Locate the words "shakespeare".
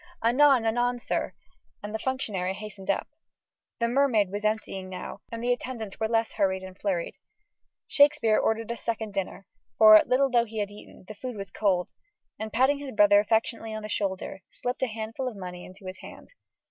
7.85-8.39